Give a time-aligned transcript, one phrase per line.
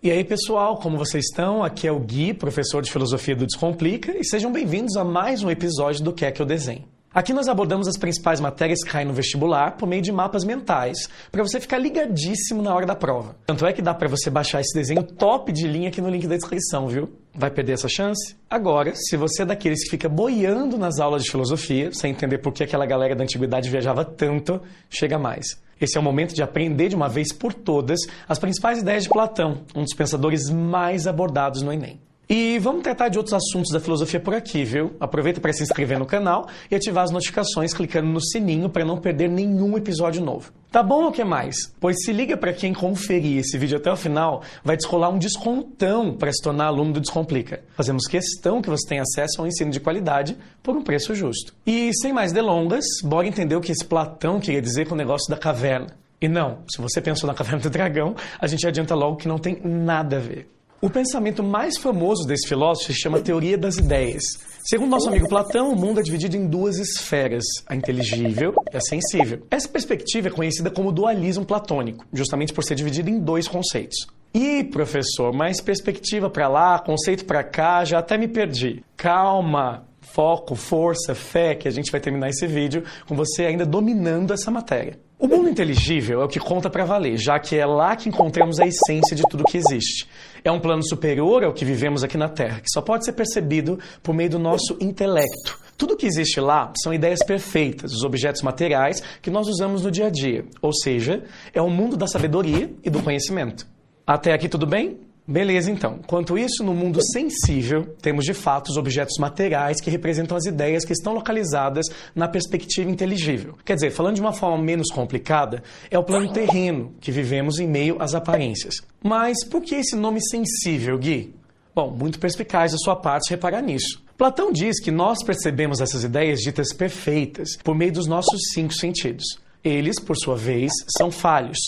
[0.00, 1.64] E aí, pessoal, como vocês estão?
[1.64, 5.50] Aqui é o Gui, professor de filosofia do Descomplica, e sejam bem-vindos a mais um
[5.50, 6.84] episódio do Que é que eu desenho.
[7.12, 11.08] Aqui nós abordamos as principais matérias que caem no vestibular por meio de mapas mentais,
[11.32, 13.34] para você ficar ligadíssimo na hora da prova.
[13.44, 16.28] Tanto é que dá para você baixar esse desenho top de linha aqui no link
[16.28, 17.10] da descrição, viu?
[17.34, 18.36] Vai perder essa chance?
[18.48, 22.52] Agora, se você é daqueles que fica boiando nas aulas de filosofia, sem entender por
[22.52, 25.60] que aquela galera da antiguidade viajava tanto, chega mais.
[25.80, 29.08] Esse é o momento de aprender de uma vez por todas as principais ideias de
[29.08, 32.00] Platão, um dos pensadores mais abordados no Enem.
[32.28, 34.94] E vamos tratar de outros assuntos da filosofia por aqui, viu?
[35.00, 38.98] Aproveita para se inscrever no canal e ativar as notificações clicando no sininho para não
[38.98, 40.52] perder nenhum episódio novo.
[40.70, 41.56] Tá bom ou que mais?
[41.80, 46.14] Pois se liga para quem conferir esse vídeo até o final, vai descolar um descontão
[46.14, 47.62] para se tornar aluno do Descomplica.
[47.74, 51.54] Fazemos questão que você tenha acesso a um ensino de qualidade por um preço justo.
[51.66, 55.30] E sem mais delongas, bora entender o que esse Platão queria dizer com o negócio
[55.30, 55.96] da caverna.
[56.20, 59.38] E não, se você pensou na caverna do dragão, a gente adianta logo que não
[59.38, 60.57] tem nada a ver.
[60.80, 64.22] O pensamento mais famoso desse filósofo se chama teoria das ideias.
[64.64, 68.80] Segundo nosso amigo Platão, o mundo é dividido em duas esferas, a inteligível e a
[68.80, 69.44] sensível.
[69.50, 74.06] Essa perspectiva é conhecida como dualismo platônico, justamente por ser dividido em dois conceitos.
[74.32, 78.84] E, professor, mais perspectiva para lá, conceito para cá, já até me perdi.
[78.96, 84.32] Calma, foco, força, fé, que a gente vai terminar esse vídeo com você ainda dominando
[84.32, 84.96] essa matéria.
[85.20, 88.60] O mundo inteligível é o que conta para valer, já que é lá que encontramos
[88.60, 90.08] a essência de tudo que existe.
[90.44, 93.80] É um plano superior ao que vivemos aqui na Terra, que só pode ser percebido
[94.00, 95.58] por meio do nosso intelecto.
[95.76, 100.06] Tudo que existe lá são ideias perfeitas, os objetos materiais que nós usamos no dia
[100.06, 100.44] a dia.
[100.62, 103.66] Ou seja, é o mundo da sabedoria e do conhecimento.
[104.06, 105.07] Até aqui tudo bem?
[105.30, 105.98] Beleza, então.
[106.06, 110.86] Quanto isso, no mundo sensível, temos de fato os objetos materiais que representam as ideias
[110.86, 111.84] que estão localizadas
[112.14, 113.54] na perspectiva inteligível.
[113.62, 117.68] Quer dizer, falando de uma forma menos complicada, é o plano terreno que vivemos em
[117.68, 118.76] meio às aparências.
[119.04, 121.34] Mas por que esse nome sensível, Gui?
[121.74, 124.02] Bom, muito perspicaz da sua parte reparar nisso.
[124.16, 129.26] Platão diz que nós percebemos essas ideias ditas perfeitas por meio dos nossos cinco sentidos.
[129.62, 131.58] Eles, por sua vez, são falhos.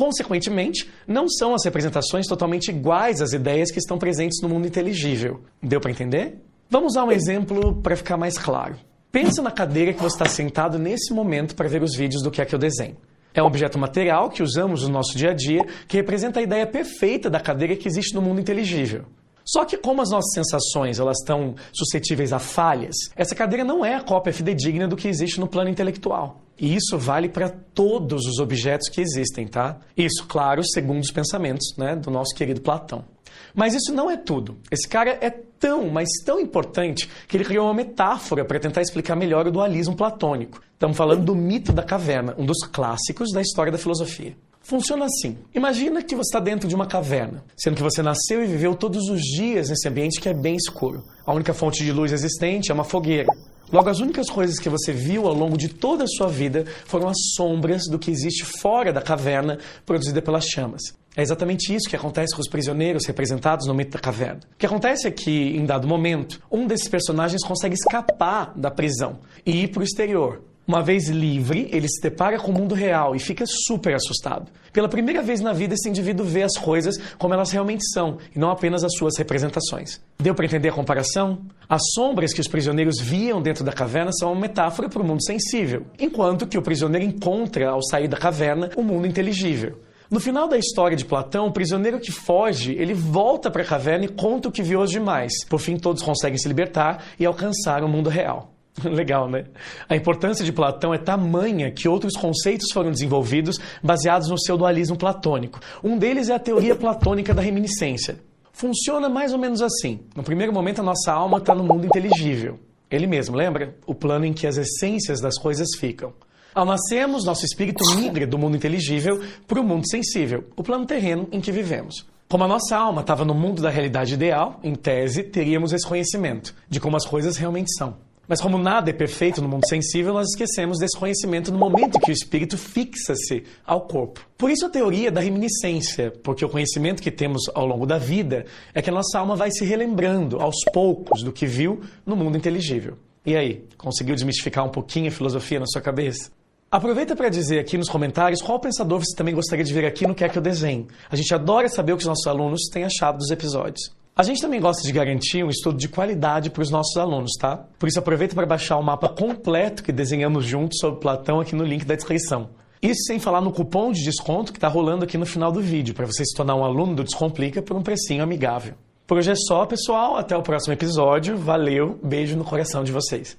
[0.00, 5.42] Consequentemente, não são as representações totalmente iguais às ideias que estão presentes no mundo inteligível.
[5.62, 6.38] Deu para entender?
[6.70, 8.76] Vamos usar um exemplo para ficar mais claro.
[9.12, 12.40] Pensa na cadeira que você está sentado nesse momento para ver os vídeos do que
[12.40, 12.96] é que eu desenho.
[13.34, 16.66] É um objeto material que usamos no nosso dia a dia que representa a ideia
[16.66, 19.04] perfeita da cadeira que existe no mundo inteligível.
[19.50, 23.96] Só que como as nossas sensações elas estão suscetíveis a falhas, essa cadeira não é
[23.96, 26.40] a cópia fidedigna do que existe no plano intelectual.
[26.56, 29.78] E isso vale para todos os objetos que existem, tá?
[29.96, 33.04] Isso, claro, segundo os pensamentos né, do nosso querido Platão.
[33.52, 34.56] Mas isso não é tudo.
[34.70, 39.16] Esse cara é tão, mas tão importante que ele criou uma metáfora para tentar explicar
[39.16, 40.60] melhor o dualismo platônico.
[40.74, 44.36] Estamos falando do mito da caverna, um dos clássicos da história da filosofia.
[44.62, 45.38] Funciona assim.
[45.54, 49.08] Imagina que você está dentro de uma caverna, sendo que você nasceu e viveu todos
[49.08, 51.02] os dias nesse ambiente que é bem escuro.
[51.26, 53.28] A única fonte de luz existente é uma fogueira.
[53.72, 57.08] Logo, as únicas coisas que você viu ao longo de toda a sua vida foram
[57.08, 60.82] as sombras do que existe fora da caverna produzida pelas chamas.
[61.16, 64.40] É exatamente isso que acontece com os prisioneiros representados no mito da caverna.
[64.54, 69.20] O que acontece é que, em dado momento, um desses personagens consegue escapar da prisão
[69.44, 73.16] e ir para o exterior, uma vez livre, ele se depara com o mundo real
[73.16, 74.48] e fica super assustado.
[74.72, 78.38] Pela primeira vez na vida, esse indivíduo vê as coisas como elas realmente são e
[78.38, 80.00] não apenas as suas representações.
[80.20, 81.40] Deu para entender a comparação?
[81.68, 85.24] As sombras que os prisioneiros viam dentro da caverna são uma metáfora para o mundo
[85.24, 89.76] sensível, enquanto que o prisioneiro encontra, ao sair da caverna, o mundo inteligível.
[90.08, 94.04] No final da história de Platão, o prisioneiro que foge, ele volta para a caverna
[94.04, 95.32] e conta o que viu aos demais.
[95.48, 98.52] Por fim, todos conseguem se libertar e alcançar o mundo real.
[98.90, 99.44] Legal, né?
[99.88, 104.96] A importância de Platão é tamanha que outros conceitos foram desenvolvidos baseados no seu dualismo
[104.96, 105.60] platônico.
[105.82, 108.18] Um deles é a teoria platônica da reminiscência.
[108.52, 110.00] Funciona mais ou menos assim.
[110.14, 112.58] No primeiro momento, a nossa alma está no mundo inteligível.
[112.90, 113.74] Ele mesmo, lembra?
[113.86, 116.12] O plano em que as essências das coisas ficam.
[116.52, 121.28] Ao nascermos, nosso espírito migra do mundo inteligível para o mundo sensível, o plano terreno
[121.30, 122.04] em que vivemos.
[122.28, 126.54] Como a nossa alma estava no mundo da realidade ideal, em tese, teríamos esse conhecimento
[126.68, 127.96] de como as coisas realmente são.
[128.30, 132.12] Mas como nada é perfeito no mundo sensível, nós esquecemos desse conhecimento no momento que
[132.12, 134.24] o espírito fixa-se ao corpo.
[134.38, 138.46] Por isso a teoria da reminiscência, porque o conhecimento que temos ao longo da vida
[138.72, 142.38] é que a nossa alma vai se relembrando aos poucos do que viu no mundo
[142.38, 142.96] inteligível.
[143.26, 146.30] E aí, conseguiu desmistificar um pouquinho a filosofia na sua cabeça?
[146.70, 150.14] Aproveita para dizer aqui nos comentários qual pensador você também gostaria de ver aqui no
[150.14, 150.86] Quer Que Eu Desenhe.
[151.10, 153.90] A gente adora saber o que os nossos alunos têm achado dos episódios.
[154.14, 157.56] A gente também gosta de garantir um estudo de qualidade para os nossos alunos, tá?
[157.78, 161.64] Por isso aproveita para baixar o mapa completo que desenhamos juntos sobre Platão aqui no
[161.64, 162.50] link da descrição.
[162.82, 165.94] Isso sem falar no cupom de desconto que está rolando aqui no final do vídeo,
[165.94, 168.74] para você se tornar um aluno do Descomplica por um precinho amigável.
[169.06, 170.16] Por hoje é só, pessoal.
[170.16, 171.36] Até o próximo episódio.
[171.36, 173.36] Valeu, beijo no coração de vocês.